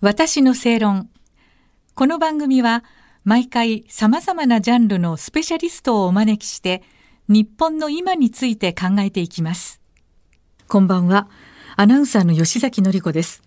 [0.00, 1.10] 私の正論。
[1.96, 2.84] この番組は
[3.24, 6.84] 毎回様々なジャンルのスペシャリストをお招きして
[7.26, 9.80] 日本の今について考えていきます。
[10.68, 11.28] こんばんは。
[11.74, 13.42] アナウンサーの吉崎のり子です。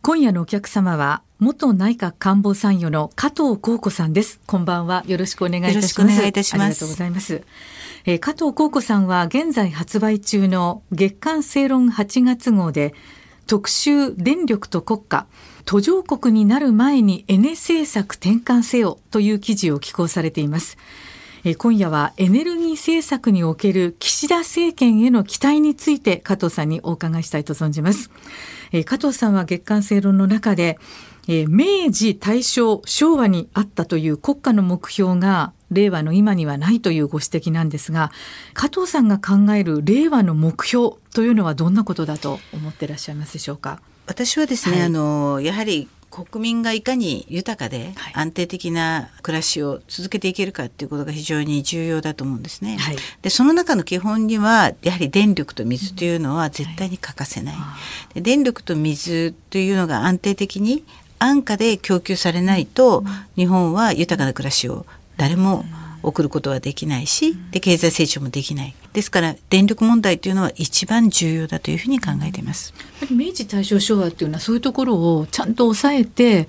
[0.00, 4.40] 今夜のお客様は元内閣官房参与の加藤幸子さんです。
[4.46, 5.04] こんばんは。
[5.06, 5.76] よろしくお願いいたします。
[5.76, 6.62] よろしくお願いいたします。
[6.62, 7.42] ありがとうございます。
[8.06, 12.94] えー、加藤幸子さんは現在発売中の月刊正論8月号で
[13.46, 15.26] 特集電力と国家
[15.64, 20.76] 途上国になる前にエネ政策転換せよという記事を寄稿されています。
[21.58, 28.10] 今夜はエネルギー政策における岸田政権への期待について加藤さんにお伺いしたいと存じます。
[28.84, 30.78] 加藤さんは月刊正論の中で、
[31.26, 38.10] 明治、大正、昭和にあったという国家の目標が令和の今にはないというご指摘なんですが
[38.54, 43.80] 加藤さんが考える令和の目標というのはどんなことだと思っていらっしゃいますでしょうか？
[44.06, 52.76] 私はですね、はい、あのやはり国民がいかに豊かで安定的な暮らしを続けていけるかっていうことが非常に重要だと思うんですね。
[52.76, 57.54] はい、でその中の基本にはやはり電力と水というのは絶対に欠かせない。
[58.14, 60.84] で電力と水というのが安定的に
[61.18, 63.04] 安価で供給されないと
[63.36, 64.84] 日本は豊かな暮らしを
[65.16, 65.64] 誰も
[66.02, 72.74] 送ることはできないしで経済成長もできないですから電力問題というのは一番重要だというふうに考えています。
[73.10, 76.48] 明治大正昭和っていうのはそういうところをちゃんと抑えて、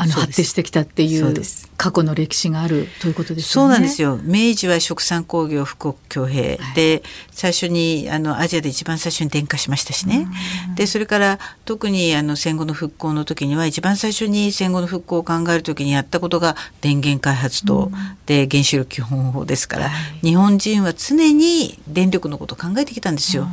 [0.00, 1.34] あの発展してきたっていう
[1.76, 4.18] 過去の歴史があるということです、ね、そうなんですよ。
[4.22, 10.26] 明治は食産工業富国強兵、はい、で最初にあのアジアで一番最初に電化しましたしね。
[10.74, 17.90] でそれから特にあの戦後の復興の時には一番最初に戦後の復興を考える時にやったことが電源開発と、
[18.24, 19.90] で原子力基本法ですから、は
[20.22, 23.46] い、日本人は常に電力のことを考えてきたんですよ。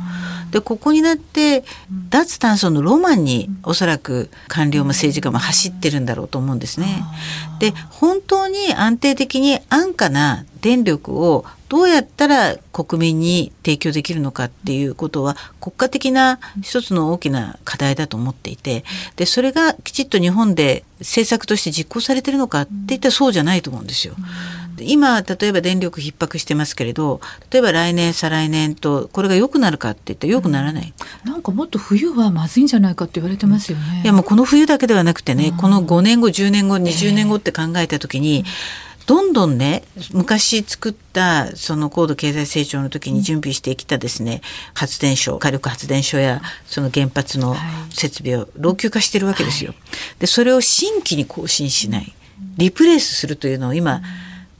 [0.50, 1.62] でここになって
[2.08, 7.04] 脱炭素のロマンにおそらく官僚も政治家も走ってるんだろうと思うんですね。
[7.58, 18.84] で本当に安定的に安価な電力をどうやったら国民に提供できるのかっていうことは国家的な一つの大きな課題だと思っていて
[19.16, 24.14] でそれがきちっと日本で政策として実行されてるのかって言ったらそうじゃないと思うんですよ。
[24.84, 30.92] 今例えば電力逼迫してますけれど例えば来年再来年とこれが良くなるかって言ったら良くならない、
[31.24, 34.02] うん、なんかもっと冬はまずいんじゃないかって言われてますよね。
[34.04, 44.42] いやもうこの冬だけではなくてね、うん、この5年後10年後20年後って考えた時に、えーどんどんね昔作ったその高度経済成長の時に準備してきたですね
[44.74, 47.56] 発電所火力発電所やその原発の
[47.88, 49.72] 設備を老朽化してるわけですよ。
[50.18, 52.14] でそれを新規に更新しない。
[52.58, 54.02] リプレイスするというのを今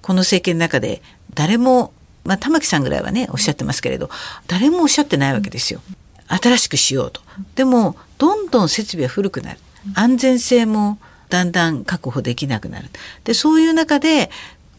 [0.09, 1.03] この政権の中で
[1.35, 1.93] 誰も
[2.25, 4.09] まあ玉木さんぐらいはねおっしゃってますけれど
[4.47, 5.83] 誰もおっしゃってないわけですよ。
[6.29, 7.21] 新しくしようと。
[7.57, 9.61] でもどんどん設備は古くなる。
[9.95, 10.99] 安全性も
[11.29, 12.89] だんだん確保できなくなる。
[13.25, 14.31] でそういう中で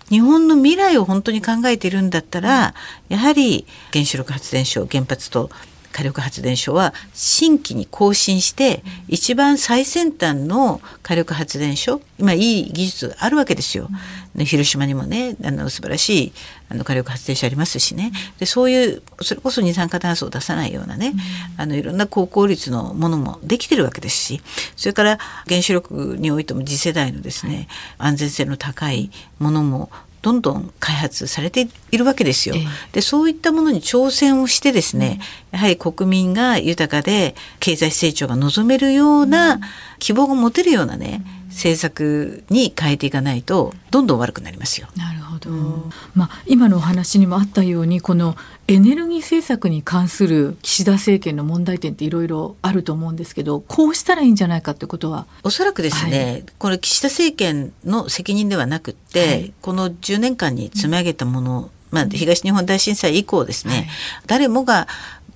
[0.09, 2.73] 日本の未来を本当に考えているんだったら
[3.09, 5.51] やはり原子力発電所原発と
[5.91, 13.89] 火力発電所は新規に更新して一番最先端の火力発電所今いい技術あるわけですよ。
[14.37, 16.33] 広島にもねあの素晴らしい
[16.69, 18.11] あの火力発電所ありますしね。
[18.37, 21.13] でそういうそれこそ二酸化炭素を出さないようなね、
[21.57, 24.41] あのいろんな高効率のものもできてるわけですし
[24.75, 25.17] それから
[25.47, 27.67] 原子力においても次世代のですね
[27.97, 29.89] 安全性の高いものも
[30.21, 32.55] どんどん開発されているわけですよ。
[32.91, 35.19] でそういったものに挑戦をしてですね、
[35.51, 39.59] やはり国民が豊かで経済成長が望めるような
[39.99, 44.87] 希望が持てるようなね、政策に変えていかないとどんどん悪くなりますよ。
[44.95, 45.49] なるほど。
[45.49, 48.35] うん、まあ今のお話にもあったようにこの
[48.67, 55.25] エネルギー政策に関する岸田政権の問題点っていろいろあると思うんですけどこうしたらいいんじゃないかってことは？
[55.43, 63.87] おそらくですね、はい、これ岸田政権の責任ではなくって、はい、この10年間に積み上げたもの、まあ、東日本大震災以降ですね、はい、
[64.27, 64.87] 誰もが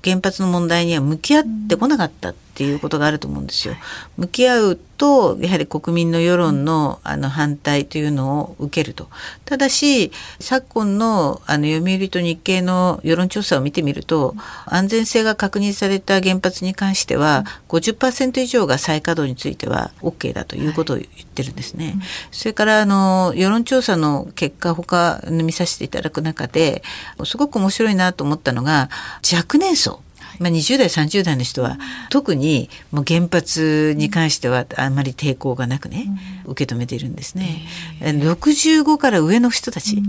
[0.04, 2.30] 原発の問題には向き合ってこなかった。
[2.30, 3.74] っっていうことがあると思うんですよ。
[4.16, 9.10] 向き合うとやはり国民の世論のあの反対というのを受けると。
[9.44, 14.36] ただし昨今のあの読売と日経の世論調査を見てみると
[14.68, 21.96] 安全性が確認された原発に関しては50%以上が再稼働については OK だということを言ってるんですね。
[22.32, 26.84] それからあの世論調査の結果他見させていただく中で
[27.26, 28.92] すごく面白いなと思ったのが
[29.34, 30.02] 若年層
[30.40, 31.78] まあ、20代30代の人は
[32.10, 36.08] 特にもう原発に関してはあまり抵抗がなくね、
[36.46, 37.62] 受け止めているんですね。
[38.02, 40.02] 65から上の人たち、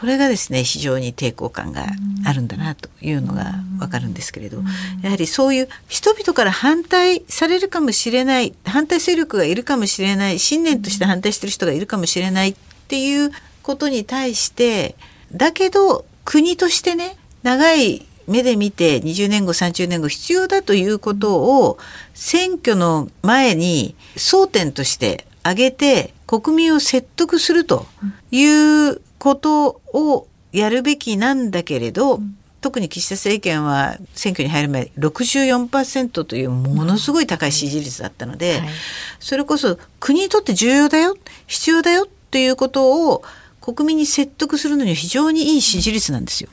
[0.00, 1.86] これがですね非常に抵抗感が
[2.24, 4.62] あるんだなというのがわかるんですけれど
[5.02, 13.32] やはりそういう人々から反対されるかもしれない反対勢力がいるかもしれない信念として反対してる人がいるかもしれないっていう
[13.64, 14.94] ことに対して
[15.32, 21.78] だけど国としてね長い目で見て20年後30年後必要だということを
[22.14, 27.86] 選挙の前に争点として挙げて国民を説得すると
[28.30, 28.46] い
[28.90, 32.20] うことをやるべきなんだけれど、
[32.60, 38.60] 特に岸田政権は選挙に入る前64%というものすごい高い支持率だったので、
[39.20, 41.16] それこそ国にとって重要だよ
[41.46, 43.22] 必要だよっていうことを
[43.60, 46.50] 国民に説得するのには非常にいい支持率なんですよ。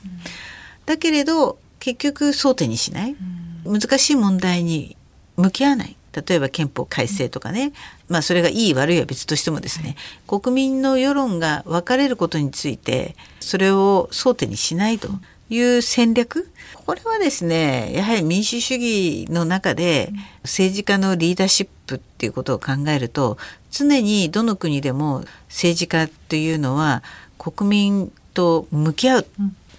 [0.86, 3.16] だけれど結局争点にしない、
[3.64, 4.96] 難しい問題に
[5.36, 5.96] 向き合わない。
[6.26, 7.72] 例えば憲法改正とかね、
[8.08, 9.96] まあそれがいい悪いは別としてもですね、
[10.26, 15.10] 国民の世論が分かれることについてそれを争点にしないと
[15.50, 16.50] いう戦略。
[16.86, 20.12] これはですねやはり民主主義の中で
[20.42, 23.38] 政治家のリーダーシップっていうことを考えると
[23.70, 27.02] 常にどの国でも政治家っていうのは
[27.38, 29.26] 国民と向き合う、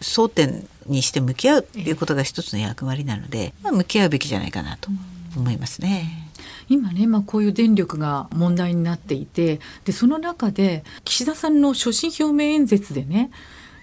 [0.02, 4.89] 争点にして向き合うっていうことが一つの役割なので、まあ、向き合うべきじゃないかなと
[5.36, 6.28] 思いますね。
[6.69, 13.31] 今ね、まあ、こういう電力が問題になっていてでその中で岸田さんの所信表明演説でね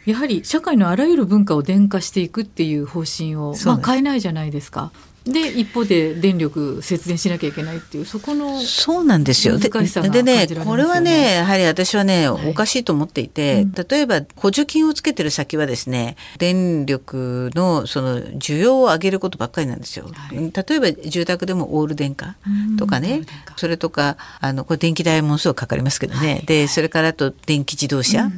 [0.04, 4.92] やはり社会のあらゆる文化を電化していくっていう方針を、まあ、変えないじゃないですか。
[5.24, 9.58] で一方で電力節電しなきゃいけないっていうそこのそうなんですよ。
[9.58, 20.10] ででねこれはねやはり私はね、はい、おかしいと思っていて、うん、例えば補助金をつけてる先はですね電力のその需要を上げることばっかりなんですよ。
[20.12, 22.36] はい、例えば住宅でもオール電化
[22.78, 23.22] とかね
[23.56, 28.32] それとかあのこれ電気代ものすごくかかりますけどね、はい、でそれからと電気自動車、う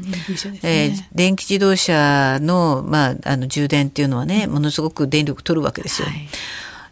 [0.63, 6.09] えー、電気自動車の,、まあ、あの充電っていうのはねものすごく電力取るわけですよ。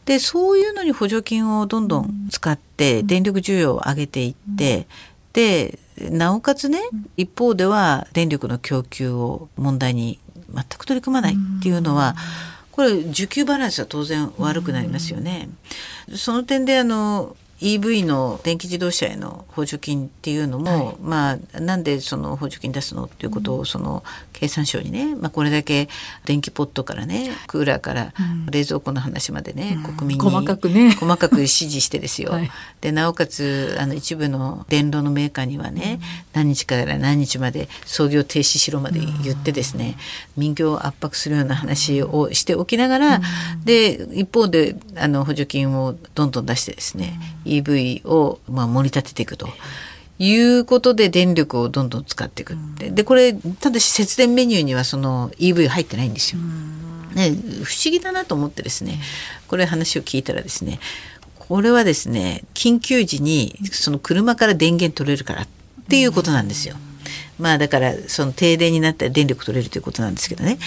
[0.04, 4.86] でそういうのに補助金をどんどん使って電力需要を上げていって、
[5.32, 5.78] で
[6.10, 6.80] なおかつね
[7.16, 10.18] 一方では電力の供給を問題に
[10.52, 12.16] 全く取り組まないっていうのは、
[12.70, 15.48] これ需給バランスは当然悪くなりますよね。
[16.14, 25.88] その点であの EV の電気自動車への補助金っていうのも、はい、まあなんでその補助金出すのっていうことをその経産省にね、まあ、これだけ
[26.26, 28.12] 電気ポットからねクーラーから
[28.50, 30.90] 冷蔵庫の話までね、うん、国民に細かくね。
[30.90, 32.32] 細かく指示してですよ。
[32.32, 32.50] はい、
[32.82, 39.96] でなおかつあの一部の電炉のメーカーにはね、うん、何日から何日まで操業停止しろまで言ってですね、
[40.36, 43.20] うん、民業を圧迫するような話をしておきながら、
[43.64, 47.18] で一方であの補助金をどんどん出してですね、
[47.62, 49.48] EV をまあ盛り立てていくと。
[50.20, 52.88] いうことで電力をどんどん使っていくって。
[52.90, 56.40] で、これ、ただし節電メニューにはその EV 入ってないんですよ。
[57.14, 57.30] ね、
[57.64, 59.00] 不思議だなと思ってですね、
[59.48, 60.78] これ話を聞いたらですね、
[61.48, 65.48] これはですね、緊急時にその車から電源取れるからっ
[65.88, 66.76] ていうことなんですよ。
[67.38, 70.58] まあだからその停電になったら電力取れるということなんですけどね。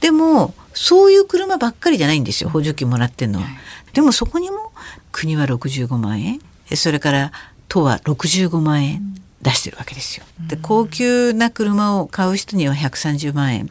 [0.00, 3.46] でもそういう車ばっかりじゃないんですよ補助金もらってんのは。
[3.92, 4.65] でもそこにも
[5.12, 6.40] 国は65万円
[6.74, 7.32] それから
[7.68, 9.02] 都は65万円
[9.42, 10.24] 出してるわけですよ。
[10.48, 13.70] で高級な車を買う人には130万円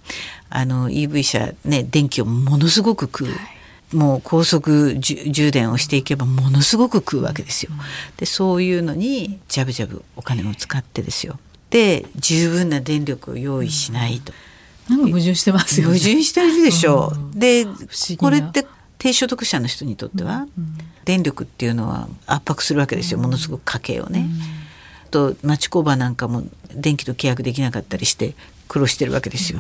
[0.50, 3.28] あの EV 車ね電気をものすごく食う。
[3.94, 7.72] もう高速充電をしていけばものすごく食うわけですよ。
[8.18, 11.40] でそういうのにジャブジャブお金を使ってですよ。
[11.70, 14.34] で十分な電力を用意しないと。
[14.89, 17.15] なんか矛盾してますよ、ね、矛盾してるでしょう。
[17.15, 17.65] うん、で
[18.18, 18.65] これって
[19.05, 20.47] 低所得者の人にとっては、
[21.03, 24.27] 電力っていうのは圧迫するわけですよものすごく家計をね。
[25.12, 26.41] と町工場なんかも
[26.74, 28.33] 電気と契約できなかったりして
[28.67, 29.59] 苦労してるわけですよ。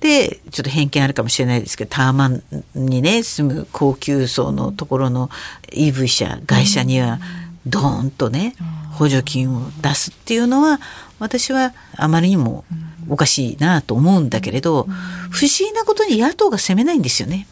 [0.00, 2.42] でちょっと偏見あるかもしれないですけどタワマン
[2.74, 5.30] にね住む高級層のところの
[5.72, 7.20] EV 車会社には
[7.64, 8.54] ドーンとね
[8.92, 10.80] 補助金を出すっていうのは
[11.18, 12.66] 私はあまりにも
[13.08, 14.86] おかしいなと思うんだけれど
[15.30, 17.46] 不思議なことに野党が責めないんですよね。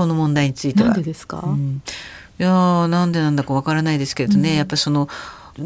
[0.00, 0.88] この問題については。
[0.88, 1.82] なんでですか、うん、
[2.38, 2.48] いや
[2.88, 5.10] なんでなんだかわからないですけれどね、うん、やっぱその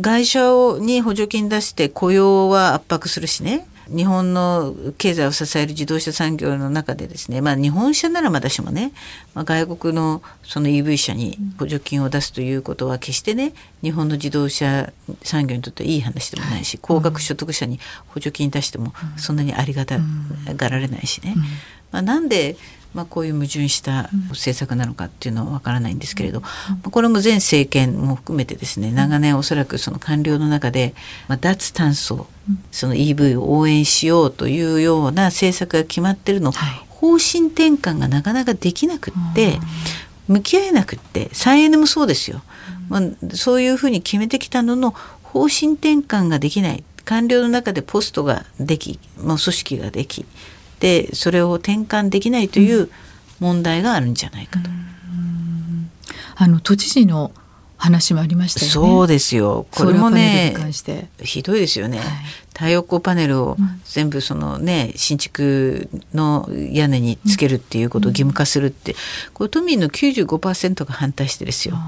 [0.02, 0.40] 会社
[0.80, 3.68] に補助金出して雇用は圧迫するしね。
[3.94, 8.92] 日本の経済を支える自動車産業の中でですね、まあ、日本車ならまだしもね、
[9.34, 13.52] まあ、外国のその EV 車に補助金を出すということは決してね。
[13.82, 14.90] 日本の自動車
[15.22, 19.98] 産業にとってはいい話でもないし高額所得者に補助金出してもそんなにありがた
[20.56, 21.34] がられないしね、
[21.92, 22.56] まあ、なんで
[22.94, 26.42] まあ、こういう矛盾した政策なのかっていうのはわからないんですけれど、
[26.84, 30.94] うん、これも前政権も含めてですね長年おそらくその官僚の中で、
[31.28, 32.28] まあ、脱炭素、
[32.70, 39.58] その EV を応援しようというような政策が決まってるの、はい、方針転換がなかなかできなくって、
[40.28, 42.42] 向き合えなくって再エネもそうですよ、
[42.88, 46.84] まあ、そういうふうに決めてきたのの方針転換ができない。
[47.04, 50.24] 官僚の中でポストができ、まあ、組織ができ
[50.84, 52.90] でそれを転換できないという
[53.40, 54.68] 問題があるんじゃないかと。
[56.36, 57.32] あの都知事の
[57.78, 58.70] 話もありましたよね。
[58.70, 59.66] そうですよ。
[59.70, 60.54] これもね、
[61.22, 62.00] ひどいですよね。
[62.00, 62.08] はい、
[62.52, 68.98] 太陽光パネルを全部そのね、うん、新築の屋根につけるっていうことを義務化するって、うん、
[69.32, 71.78] これ都民の95%が反対してですよ。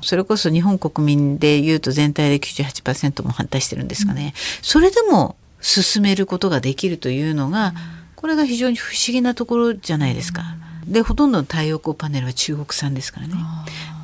[0.00, 4.24] それこそ日本国民でいうと全体で98%も反対してるんですかね。
[4.24, 4.32] うん、
[4.62, 7.74] それでも進めることができるというのが、
[8.20, 10.42] これが非常に不思議なところじゃないですか。
[10.86, 13.34] でほとんどの太陽光パネルは中国産ですからね。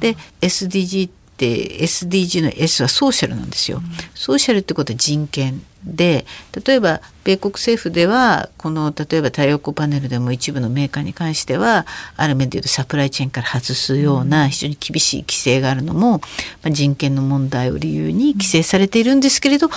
[0.01, 3.83] で SDG って SDG の S はソーシャルなんですよ。
[4.15, 6.25] ソーシャルってことは人権で
[6.67, 16.21] 例えば米国政府ではこの例えば太陽光パネルでも一部のメーカーに関してはある面でいうとサプライチェーンから外すような非常に厳しい規制があるのも、ま
[16.65, 19.69] あ、人権の問題を理由に規制されているんですけれど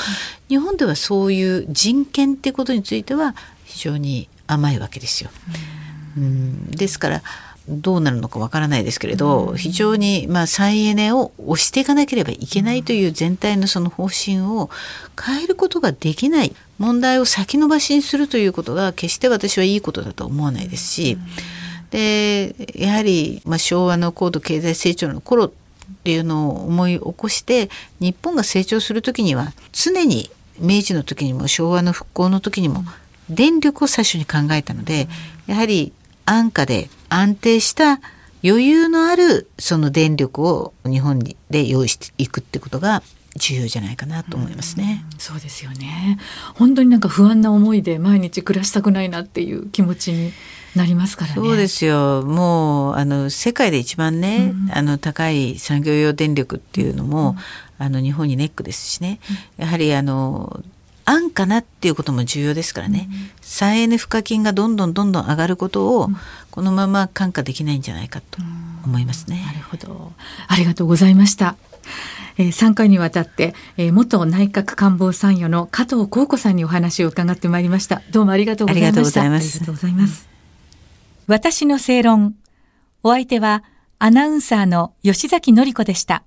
[0.47, 3.35] 日本ではそういう人権ってことについては
[3.69, 5.29] 非常に甘いわけですよ。
[6.17, 6.71] うん。
[6.71, 7.21] ですから
[7.67, 14.71] どうなるのかわからないですけれど、非常にまあ再エネを押していかなければいけないという全体のその方針を
[15.23, 21.19] 変えることができない問題を先延ばしにするということが決して私はいいことだと思わないですし、
[21.91, 25.51] でやはりまあ昭和の高度経済成長の頃っ
[26.03, 32.83] ていうのを思い起こして日本が成長する時には常に明治の時にも昭和の復興の時にも
[33.29, 35.07] 電力を最初に考えたので
[35.47, 35.93] やはり
[36.25, 37.99] 安価で安定した
[38.43, 41.19] 余裕のあるその電力を日本
[41.49, 43.03] で用意していくってことが
[43.35, 46.17] 重要じゃないかなと思いますね、うそうですよね。
[46.55, 50.33] 本当になんか不安な思いで毎日暮らしたくないなっていう気持ちに
[50.75, 51.35] なりますからね。
[51.35, 52.23] そうですよ。
[52.23, 57.35] もうあの世界で一番ね、うん、あの高い産業用電力っていうのも、
[57.79, 59.19] うん、あの日本にネックですしね、
[59.57, 60.63] やはりあの
[61.09, 66.09] 安価なっていうことも重要ですからね、うん、再エネ賦課金がどんどんどんどん上がることを、
[66.51, 68.39] このまま看過できないんじゃないかと
[68.85, 69.43] 思いますね。
[69.43, 70.13] なるほど
[70.47, 71.55] ありがとうございました。
[72.37, 78.03] えー、3回にわたって、えー、元内閣官房参与の加藤幸子さんにお話を伺ってまいりました。
[78.11, 78.91] どうもありがとうございました。
[78.91, 79.49] ありがとうございます。
[79.49, 80.29] ありがとうございます。
[81.25, 82.35] 私の正論。
[83.01, 83.63] お相手は
[83.97, 86.23] アナウンサーの吉崎紀子でした。